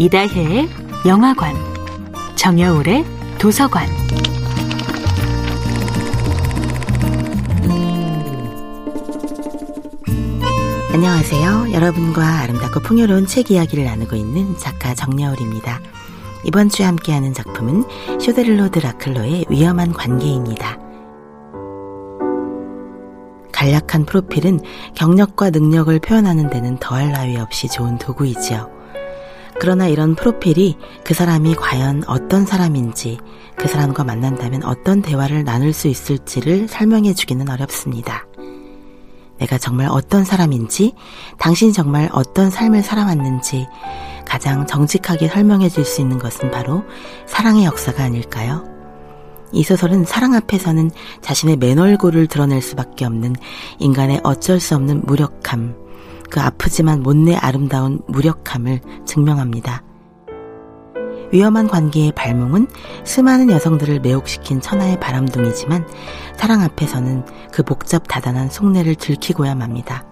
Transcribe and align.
이다혜의 0.00 0.68
영화관, 1.06 1.56
정여울의 2.36 3.04
도서관. 3.36 3.88
안녕하세요. 10.92 11.72
여러분과 11.72 12.24
아름답고 12.42 12.78
풍요로운 12.78 13.26
책 13.26 13.50
이야기를 13.50 13.84
나누고 13.86 14.14
있는 14.14 14.56
작가 14.56 14.94
정여울입니다. 14.94 15.80
이번 16.44 16.68
주에 16.68 16.86
함께하는 16.86 17.34
작품은 17.34 18.20
쇼데를로 18.20 18.70
드 18.70 18.78
라클로의 18.78 19.46
위험한 19.48 19.92
관계입니다. 19.92 20.78
간략한 23.50 24.06
프로필은 24.06 24.60
경력과 24.94 25.50
능력을 25.50 25.98
표현하는 25.98 26.50
데는 26.50 26.78
더할 26.78 27.10
나위 27.10 27.36
없이 27.36 27.66
좋은 27.66 27.98
도구이지요. 27.98 28.78
그러나 29.60 29.86
이런 29.88 30.14
프로필이 30.14 30.76
그 31.04 31.14
사람이 31.14 31.56
과연 31.56 32.04
어떤 32.06 32.46
사람인지, 32.46 33.18
그 33.56 33.66
사람과 33.66 34.04
만난다면 34.04 34.62
어떤 34.64 35.02
대화를 35.02 35.44
나눌 35.44 35.72
수 35.72 35.88
있을지를 35.88 36.68
설명해 36.68 37.14
주기는 37.14 37.48
어렵습니다. 37.48 38.26
내가 39.38 39.58
정말 39.58 39.88
어떤 39.90 40.24
사람인지, 40.24 40.94
당신이 41.38 41.72
정말 41.72 42.08
어떤 42.12 42.50
삶을 42.50 42.82
살아왔는지 42.82 43.66
가장 44.24 44.66
정직하게 44.66 45.28
설명해 45.28 45.68
줄 45.68 45.84
수 45.84 46.00
있는 46.00 46.18
것은 46.18 46.50
바로 46.50 46.84
사랑의 47.26 47.64
역사가 47.64 48.04
아닐까요? 48.04 48.64
이 49.52 49.62
소설은 49.62 50.04
사랑 50.04 50.34
앞에서는 50.34 50.90
자신의 51.22 51.56
맨얼굴을 51.56 52.26
드러낼 52.26 52.60
수밖에 52.60 53.04
없는 53.06 53.34
인간의 53.78 54.20
어쩔 54.22 54.60
수 54.60 54.74
없는 54.74 55.02
무력함, 55.06 55.74
그 56.30 56.40
아프지만 56.40 57.02
못내 57.02 57.34
아름다운 57.36 58.00
무력함을 58.06 58.80
증명합니다. 59.04 59.82
위험한 61.32 61.68
관계의 61.68 62.12
발몽은 62.12 62.68
수많은 63.04 63.50
여성들을 63.50 64.00
매혹시킨 64.00 64.60
천하의 64.60 64.98
바람둥이지만 65.00 65.86
사랑 66.36 66.62
앞에서는 66.62 67.24
그 67.52 67.62
복잡 67.62 68.08
다단한 68.08 68.48
속내를 68.48 68.94
들키고야 68.94 69.54
맙니다. 69.54 70.04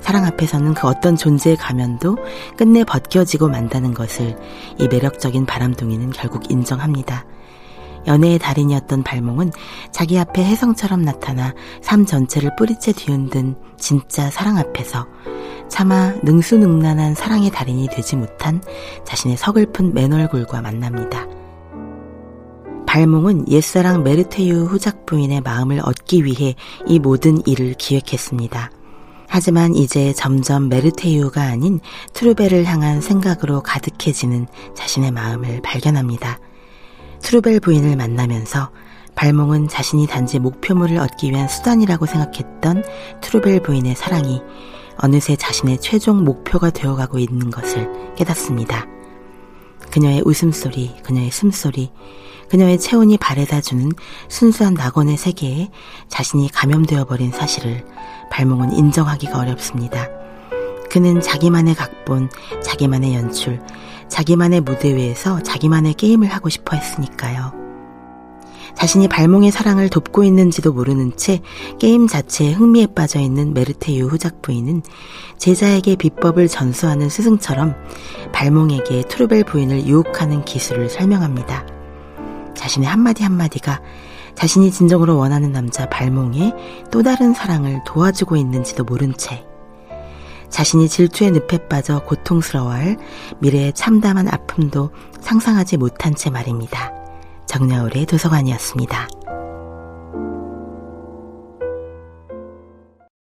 사랑 0.00 0.24
앞에서는 0.24 0.74
그 0.74 0.86
어떤 0.86 1.16
존재의 1.16 1.56
가면도 1.56 2.18
끝내 2.56 2.84
벗겨지고 2.84 3.48
만다는 3.48 3.94
것을 3.94 4.36
이 4.78 4.88
매력적인 4.88 5.44
바람둥이는 5.44 6.10
결국 6.10 6.50
인정합니다. 6.50 7.24
연애의 8.08 8.40
달인이었던 8.40 9.04
발몽은 9.04 9.52
자기 9.92 10.18
앞에 10.18 10.44
혜성처럼 10.44 11.02
나타나 11.02 11.54
삶 11.80 12.04
전체를 12.04 12.56
뿌리째 12.56 12.92
뒤흔든 12.92 13.54
진짜 13.78 14.30
사랑 14.30 14.58
앞에서 14.58 15.06
차마 15.68 16.12
능수능란한 16.24 17.14
사랑의 17.14 17.50
달인이 17.50 17.88
되지 17.88 18.16
못한 18.16 18.60
자신의 19.04 19.36
서글픈 19.36 19.94
맨얼굴과 19.94 20.62
만납니다. 20.62 21.26
발몽은 22.86 23.48
옛사랑 23.48 24.02
메르테유 24.02 24.64
후작 24.64 25.04
부인의 25.04 25.42
마음을 25.42 25.80
얻기 25.84 26.24
위해 26.24 26.54
이 26.86 26.98
모든 26.98 27.46
일을 27.46 27.74
기획했습니다. 27.74 28.70
하지만 29.28 29.74
이제 29.74 30.14
점점 30.14 30.70
메르테유가 30.70 31.42
아닌 31.42 31.80
트루벨을 32.14 32.64
향한 32.64 33.02
생각으로 33.02 33.62
가득해지는 33.62 34.46
자신의 34.74 35.10
마음을 35.10 35.60
발견합니다. 35.60 36.38
트루벨 37.28 37.60
부인을 37.60 37.94
만나면서 37.94 38.70
발몽은 39.14 39.68
자신이 39.68 40.06
단지 40.06 40.38
목표물을 40.38 40.96
얻기 40.96 41.30
위한 41.30 41.46
수단이라고 41.46 42.06
생각했던 42.06 42.82
트루벨 43.20 43.60
부인의 43.60 43.96
사랑이 43.96 44.40
어느새 44.96 45.36
자신의 45.36 45.82
최종 45.82 46.24
목표가 46.24 46.70
되어가고 46.70 47.18
있는 47.18 47.50
것을 47.50 48.14
깨닫습니다. 48.16 48.86
그녀의 49.90 50.22
웃음소리, 50.24 51.02
그녀의 51.02 51.30
숨소리, 51.30 51.92
그녀의 52.48 52.78
체온이 52.78 53.18
바래다 53.18 53.60
주는 53.60 53.90
순수한 54.28 54.72
낙원의 54.72 55.18
세계에 55.18 55.68
자신이 56.08 56.50
감염되어 56.50 57.04
버린 57.04 57.30
사실을 57.30 57.84
발몽은 58.30 58.72
인정하기가 58.72 59.38
어렵습니다. 59.38 60.08
그는 60.88 61.20
자기만의 61.20 61.74
각본, 61.74 62.30
자기만의 62.64 63.14
연출, 63.14 63.60
자기만의 64.08 64.62
무대 64.62 64.94
위에서 64.94 65.42
자기만의 65.42 65.94
게임을 65.94 66.28
하고 66.28 66.48
싶어 66.48 66.76
했으니까요. 66.76 67.52
자신이 68.74 69.08
발몽의 69.08 69.50
사랑을 69.50 69.88
돕고 69.88 70.22
있는지도 70.24 70.72
모르는 70.72 71.16
채 71.16 71.40
게임 71.80 72.06
자체에 72.06 72.52
흥미에 72.52 72.86
빠져 72.94 73.18
있는 73.18 73.52
메르테유 73.52 74.06
후작 74.06 74.40
부인은 74.40 74.82
제자에게 75.36 75.96
비법을 75.96 76.46
전수하는 76.48 77.08
스승처럼 77.08 77.74
발몽에게 78.32 79.02
트루벨 79.08 79.44
부인을 79.44 79.86
유혹하는 79.86 80.44
기술을 80.44 80.90
설명합니다. 80.90 81.66
자신의 82.54 82.88
한마디 82.88 83.24
한마디가 83.24 83.80
자신이 84.34 84.70
진정으로 84.70 85.16
원하는 85.16 85.50
남자 85.50 85.88
발몽의 85.88 86.52
또 86.92 87.02
다른 87.02 87.34
사랑을 87.34 87.80
도와주고 87.84 88.36
있는지도 88.36 88.84
모른 88.84 89.12
채 89.16 89.47
자신이 90.50 90.88
질투의 90.88 91.32
늪에 91.32 91.68
빠져 91.68 92.00
고통스러워할 92.04 92.96
미래의 93.40 93.72
참담한 93.74 94.28
아픔도 94.28 94.90
상상하지 95.20 95.76
못한 95.76 96.14
채 96.14 96.30
말입니다. 96.30 96.92
정야울의 97.46 98.06
도서관이었습니다. 98.06 99.08